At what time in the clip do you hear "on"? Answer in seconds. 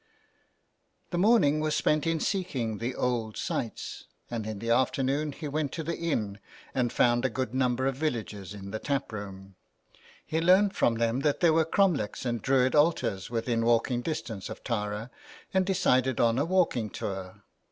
16.19-16.39